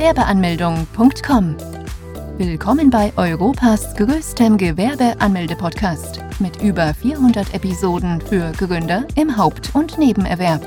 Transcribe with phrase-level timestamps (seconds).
[0.00, 1.56] Gewerbeanmeldung.com.
[2.38, 10.62] Willkommen bei Europas größtem Gewerbeanmelde-Podcast mit über 400 Episoden für Gründer im Haupt- und Nebenerwerb.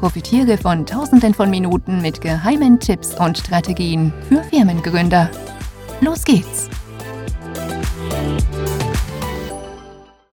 [0.00, 5.30] Profitiere von Tausenden von Minuten mit geheimen Tipps und Strategien für Firmengründer.
[6.00, 6.68] Los geht's!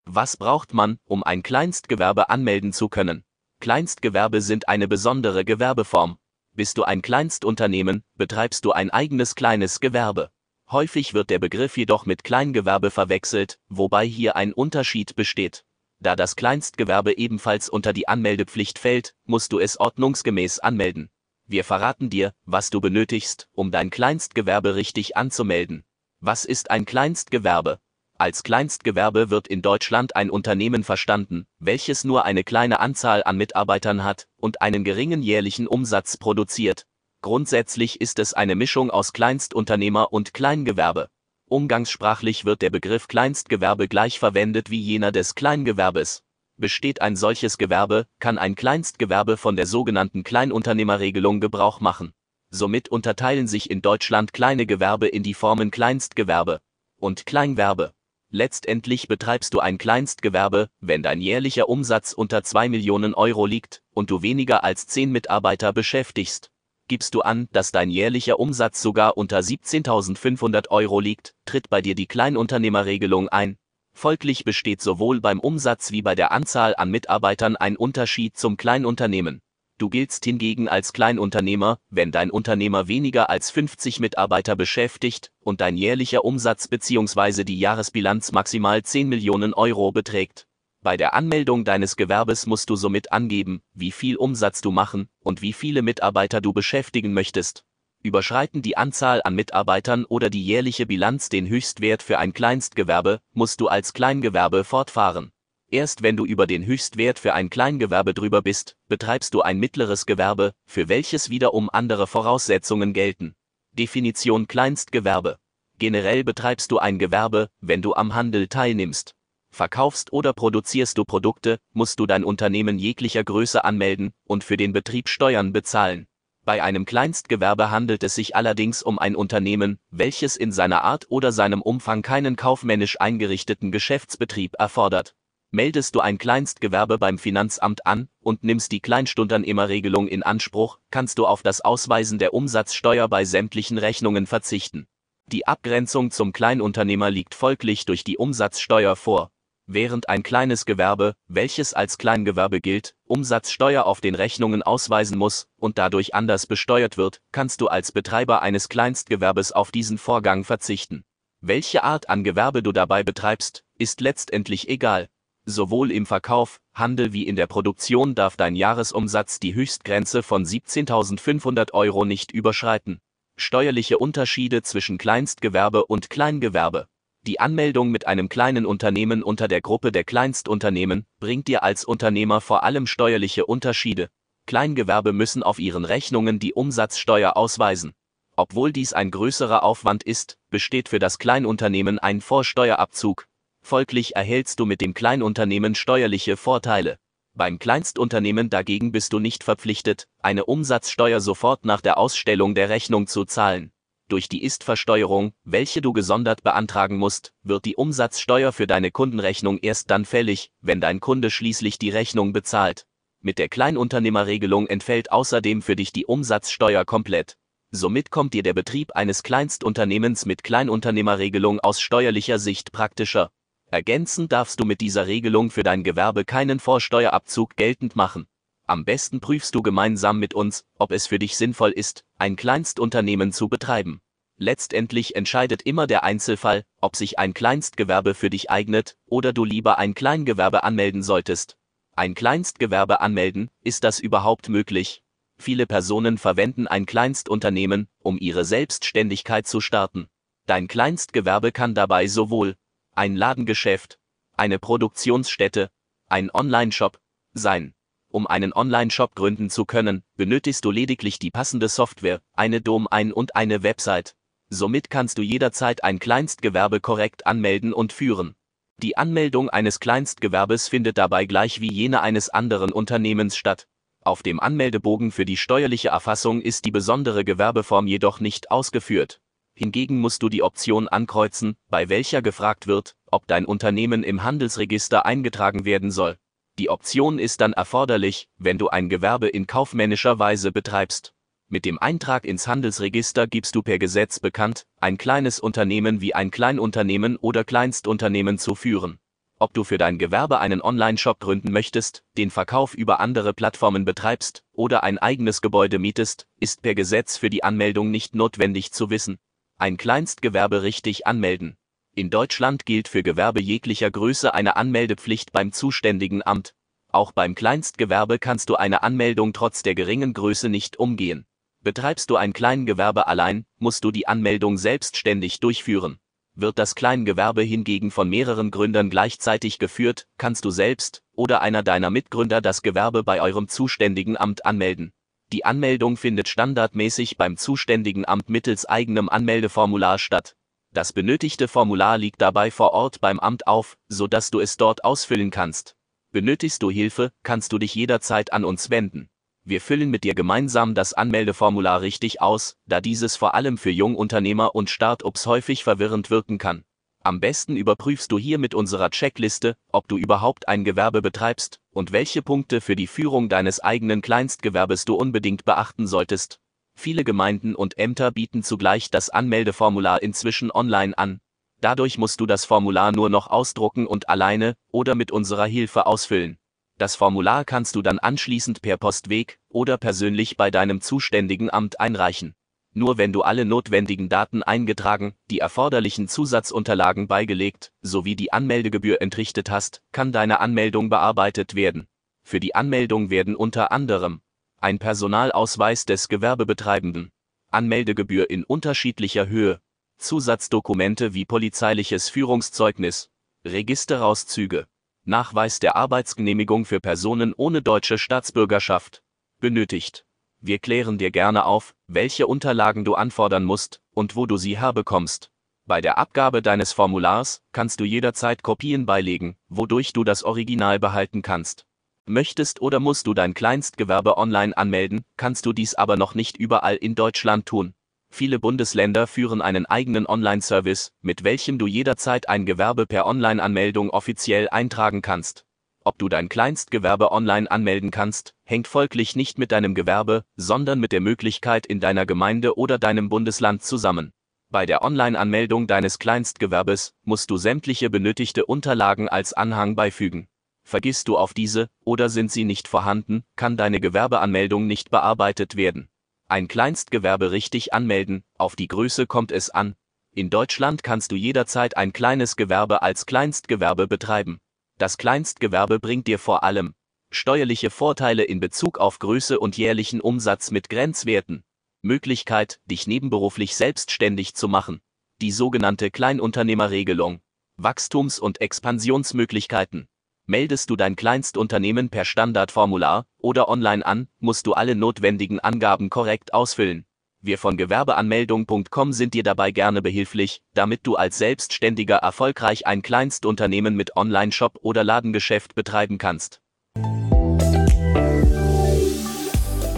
[0.05, 3.23] Was braucht man, um ein Kleinstgewerbe anmelden zu können?
[3.59, 6.17] Kleinstgewerbe sind eine besondere Gewerbeform.
[6.55, 10.31] Bist du ein Kleinstunternehmen, betreibst du ein eigenes kleines Gewerbe.
[10.71, 15.65] Häufig wird der Begriff jedoch mit Kleingewerbe verwechselt, wobei hier ein Unterschied besteht.
[15.99, 21.09] Da das Kleinstgewerbe ebenfalls unter die Anmeldepflicht fällt, musst du es ordnungsgemäß anmelden.
[21.45, 25.83] Wir verraten dir, was du benötigst, um dein Kleinstgewerbe richtig anzumelden.
[26.21, 27.79] Was ist ein Kleinstgewerbe?
[28.17, 34.05] Als Kleinstgewerbe wird in Deutschland ein Unternehmen verstanden, welches nur eine kleine Anzahl an Mitarbeitern
[34.05, 36.85] hat und einen geringen jährlichen Umsatz produziert.
[37.21, 41.09] Grundsätzlich ist es eine Mischung aus Kleinstunternehmer und Kleingewerbe.
[41.49, 46.21] Umgangssprachlich wird der Begriff Kleinstgewerbe gleich verwendet wie jener des Kleingewerbes.
[46.55, 52.13] Besteht ein solches Gewerbe, kann ein Kleinstgewerbe von der sogenannten Kleinunternehmerregelung Gebrauch machen.
[52.49, 56.61] Somit unterteilen sich in Deutschland kleine Gewerbe in die Formen Kleinstgewerbe
[56.97, 57.91] und Kleingewerbe.
[58.37, 64.11] Letztendlich betreibst du ein Kleinstgewerbe, wenn dein jährlicher Umsatz unter 2 Millionen Euro liegt und
[64.11, 66.51] du weniger als 10 Mitarbeiter beschäftigst.
[66.89, 71.95] Gibst du an, dass dein jährlicher Umsatz sogar unter 17.500 Euro liegt, tritt bei dir
[71.95, 73.55] die Kleinunternehmerregelung ein.
[73.93, 79.41] Folglich besteht sowohl beim Umsatz wie bei der Anzahl an Mitarbeitern ein Unterschied zum Kleinunternehmen.
[79.77, 85.75] Du giltst hingegen als Kleinunternehmer, wenn dein Unternehmer weniger als 50 Mitarbeiter beschäftigt und dein
[85.75, 87.43] jährlicher Umsatz bzw.
[87.43, 90.47] die Jahresbilanz maximal 10 Millionen Euro beträgt.
[90.81, 95.41] Bei der Anmeldung deines Gewerbes musst du somit angeben, wie viel Umsatz du machen und
[95.41, 97.65] wie viele Mitarbeiter du beschäftigen möchtest.
[98.01, 103.59] Überschreiten die Anzahl an Mitarbeitern oder die jährliche Bilanz den Höchstwert für ein Kleinstgewerbe, musst
[103.59, 105.31] du als Kleingewerbe fortfahren.
[105.75, 110.05] Erst wenn du über den Höchstwert für ein Kleingewerbe drüber bist, betreibst du ein mittleres
[110.05, 113.35] Gewerbe, für welches wiederum andere Voraussetzungen gelten.
[113.73, 115.35] Definition Kleinstgewerbe.
[115.77, 119.15] Generell betreibst du ein Gewerbe, wenn du am Handel teilnimmst.
[119.51, 124.71] Verkaufst oder produzierst du Produkte, musst du dein Unternehmen jeglicher Größe anmelden und für den
[124.71, 126.07] Betrieb Steuern bezahlen.
[126.45, 131.33] Bei einem Kleinstgewerbe handelt es sich allerdings um ein Unternehmen, welches in seiner Art oder
[131.33, 135.15] seinem Umfang keinen kaufmännisch eingerichteten Geschäftsbetrieb erfordert.
[135.55, 141.25] Meldest du ein Kleinstgewerbe beim Finanzamt an und nimmst die Kleinstunternehmerregelung in Anspruch, kannst du
[141.25, 144.85] auf das Ausweisen der Umsatzsteuer bei sämtlichen Rechnungen verzichten.
[145.27, 149.31] Die Abgrenzung zum Kleinunternehmer liegt folglich durch die Umsatzsteuer vor.
[149.65, 155.77] Während ein kleines Gewerbe, welches als Kleingewerbe gilt, Umsatzsteuer auf den Rechnungen ausweisen muss und
[155.77, 161.05] dadurch anders besteuert wird, kannst du als Betreiber eines Kleinstgewerbes auf diesen Vorgang verzichten.
[161.39, 165.07] Welche Art an Gewerbe du dabei betreibst, ist letztendlich egal.
[165.47, 171.71] Sowohl im Verkauf, Handel wie in der Produktion darf dein Jahresumsatz die Höchstgrenze von 17.500
[171.73, 172.99] Euro nicht überschreiten.
[173.37, 176.87] Steuerliche Unterschiede zwischen Kleinstgewerbe und Kleingewerbe.
[177.27, 182.41] Die Anmeldung mit einem kleinen Unternehmen unter der Gruppe der Kleinstunternehmen bringt dir als Unternehmer
[182.41, 184.09] vor allem steuerliche Unterschiede.
[184.47, 187.93] Kleingewerbe müssen auf ihren Rechnungen die Umsatzsteuer ausweisen.
[188.35, 193.27] Obwohl dies ein größerer Aufwand ist, besteht für das Kleinunternehmen ein Vorsteuerabzug,
[193.65, 196.99] Folglich erhältst du mit dem Kleinunternehmen steuerliche Vorteile.
[197.33, 203.07] Beim Kleinstunternehmen dagegen bist du nicht verpflichtet, eine Umsatzsteuer sofort nach der Ausstellung der Rechnung
[203.07, 203.71] zu zahlen.
[204.07, 209.89] Durch die Ist-Versteuerung, welche du gesondert beantragen musst, wird die Umsatzsteuer für deine Kundenrechnung erst
[209.89, 212.85] dann fällig, wenn dein Kunde schließlich die Rechnung bezahlt.
[213.19, 217.35] Mit der Kleinunternehmerregelung entfällt außerdem für dich die Umsatzsteuer komplett.
[217.71, 223.31] Somit kommt dir der Betrieb eines Kleinstunternehmens mit Kleinunternehmerregelung aus steuerlicher Sicht praktischer.
[223.71, 228.27] Ergänzend darfst du mit dieser Regelung für dein Gewerbe keinen Vorsteuerabzug geltend machen.
[228.67, 233.31] Am besten prüfst du gemeinsam mit uns, ob es für dich sinnvoll ist, ein Kleinstunternehmen
[233.31, 234.01] zu betreiben.
[234.37, 239.77] Letztendlich entscheidet immer der Einzelfall, ob sich ein Kleinstgewerbe für dich eignet oder du lieber
[239.77, 241.57] ein Kleingewerbe anmelden solltest.
[241.95, 245.03] Ein Kleinstgewerbe anmelden, ist das überhaupt möglich?
[245.37, 250.07] Viele Personen verwenden ein Kleinstunternehmen, um ihre Selbstständigkeit zu starten.
[250.45, 252.55] Dein Kleinstgewerbe kann dabei sowohl
[252.95, 253.99] ein Ladengeschäft,
[254.37, 255.69] eine Produktionsstätte,
[256.07, 256.99] ein Online-Shop
[257.33, 257.73] sein.
[258.07, 263.35] Um einen Online-Shop gründen zu können, benötigst du lediglich die passende Software, eine Domain und
[263.35, 264.15] eine Website.
[264.47, 268.35] Somit kannst du jederzeit ein Kleinstgewerbe korrekt anmelden und führen.
[268.77, 273.67] Die Anmeldung eines Kleinstgewerbes findet dabei gleich wie jene eines anderen Unternehmens statt.
[274.01, 279.19] Auf dem Anmeldebogen für die steuerliche Erfassung ist die besondere Gewerbeform jedoch nicht ausgeführt.
[279.57, 285.05] Hingegen musst du die Option ankreuzen, bei welcher gefragt wird, ob dein Unternehmen im Handelsregister
[285.05, 286.17] eingetragen werden soll.
[286.59, 291.13] Die Option ist dann erforderlich, wenn du ein Gewerbe in kaufmännischer Weise betreibst.
[291.47, 296.31] Mit dem Eintrag ins Handelsregister gibst du per Gesetz bekannt, ein kleines Unternehmen wie ein
[296.31, 298.99] Kleinunternehmen oder Kleinstunternehmen zu führen.
[299.37, 304.43] Ob du für dein Gewerbe einen Online-Shop gründen möchtest, den Verkauf über andere Plattformen betreibst
[304.53, 309.17] oder ein eigenes Gebäude mietest, ist per Gesetz für die Anmeldung nicht notwendig zu wissen.
[309.57, 311.55] Ein Kleinstgewerbe richtig anmelden.
[311.95, 316.53] In Deutschland gilt für Gewerbe jeglicher Größe eine Anmeldepflicht beim zuständigen Amt.
[316.91, 321.25] Auch beim Kleinstgewerbe kannst du eine Anmeldung trotz der geringen Größe nicht umgehen.
[321.63, 325.99] Betreibst du ein Kleingewerbe allein, musst du die Anmeldung selbstständig durchführen.
[326.33, 331.91] Wird das Kleingewerbe hingegen von mehreren Gründern gleichzeitig geführt, kannst du selbst oder einer deiner
[331.91, 334.91] Mitgründer das Gewerbe bei eurem zuständigen Amt anmelden.
[335.31, 340.35] Die Anmeldung findet standardmäßig beim zuständigen Amt mittels eigenem Anmeldeformular statt.
[340.71, 344.83] Das benötigte Formular liegt dabei vor Ort beim Amt auf, so dass du es dort
[344.83, 345.75] ausfüllen kannst.
[346.11, 349.09] Benötigst du Hilfe, kannst du dich jederzeit an uns wenden.
[349.43, 354.55] Wir füllen mit dir gemeinsam das Anmeldeformular richtig aus, da dieses vor allem für Jungunternehmer
[354.55, 356.65] und Startups häufig verwirrend wirken kann.
[357.05, 361.91] Am besten überprüfst du hier mit unserer Checkliste, ob du überhaupt ein Gewerbe betreibst und
[361.91, 366.39] welche Punkte für die Führung deines eigenen Kleinstgewerbes du unbedingt beachten solltest.
[366.73, 371.19] Viele Gemeinden und Ämter bieten zugleich das Anmeldeformular inzwischen online an.
[371.61, 376.39] Dadurch musst du das Formular nur noch ausdrucken und alleine oder mit unserer Hilfe ausfüllen.
[376.79, 382.33] Das Formular kannst du dann anschließend per Postweg oder persönlich bei deinem zuständigen Amt einreichen.
[382.77, 389.49] Nur wenn du alle notwendigen Daten eingetragen, die erforderlichen Zusatzunterlagen beigelegt, sowie die Anmeldegebühr entrichtet
[389.49, 391.87] hast, kann deine Anmeldung bearbeitet werden.
[392.21, 394.19] Für die Anmeldung werden unter anderem
[394.59, 397.11] ein Personalausweis des Gewerbebetreibenden,
[397.49, 399.61] Anmeldegebühr in unterschiedlicher Höhe,
[399.97, 403.09] Zusatzdokumente wie polizeiliches Führungszeugnis,
[403.45, 404.67] Registerauszüge,
[405.05, 409.01] Nachweis der Arbeitsgenehmigung für Personen ohne deutsche Staatsbürgerschaft
[409.39, 410.04] benötigt.
[410.47, 415.31] Wir klären dir gerne auf, welche Unterlagen du anfordern musst und wo du sie herbekommst.
[415.65, 421.23] Bei der Abgabe deines Formulars kannst du jederzeit Kopien beilegen, wodurch du das Original behalten
[421.23, 421.65] kannst.
[422.05, 426.75] Möchtest oder musst du dein Kleinstgewerbe online anmelden, kannst du dies aber noch nicht überall
[426.75, 427.73] in Deutschland tun.
[428.11, 434.47] Viele Bundesländer führen einen eigenen Online-Service, mit welchem du jederzeit ein Gewerbe per Online-Anmeldung offiziell
[434.49, 435.44] eintragen kannst.
[435.87, 440.91] Ob du dein Kleinstgewerbe online anmelden kannst, hängt folglich nicht mit deinem Gewerbe, sondern mit
[440.91, 444.11] der Möglichkeit in deiner Gemeinde oder deinem Bundesland zusammen.
[444.49, 450.27] Bei der Online-Anmeldung deines Kleinstgewerbes musst du sämtliche benötigte Unterlagen als Anhang beifügen.
[450.63, 455.87] Vergisst du auf diese oder sind sie nicht vorhanden, kann deine Gewerbeanmeldung nicht bearbeitet werden.
[456.27, 459.75] Ein Kleinstgewerbe richtig anmelden, auf die Größe kommt es an.
[460.15, 464.39] In Deutschland kannst du jederzeit ein kleines Gewerbe als Kleinstgewerbe betreiben.
[464.77, 466.73] Das Kleinstgewerbe bringt dir vor allem
[467.09, 471.45] steuerliche Vorteile in Bezug auf Größe und jährlichen Umsatz mit Grenzwerten,
[471.81, 474.81] Möglichkeit, dich nebenberuflich selbstständig zu machen,
[475.21, 477.21] die sogenannte Kleinunternehmerregelung,
[477.55, 479.87] Wachstums- und Expansionsmöglichkeiten.
[480.25, 486.33] Meldest du dein Kleinstunternehmen per Standardformular oder online an, musst du alle notwendigen Angaben korrekt
[486.33, 486.85] ausfüllen.
[487.25, 493.75] Wir von Gewerbeanmeldung.com sind dir dabei gerne behilflich, damit du als Selbstständiger erfolgreich ein Kleinstunternehmen
[493.75, 496.39] mit Online-Shop oder Ladengeschäft betreiben kannst.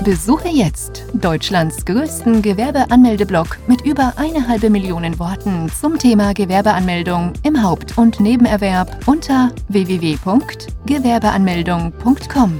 [0.03, 7.63] Besuche jetzt Deutschlands größten Gewerbeanmeldeblock mit über eine halbe Million Worten zum Thema Gewerbeanmeldung im
[7.63, 12.59] Haupt- und Nebenerwerb unter www.gewerbeanmeldung.com.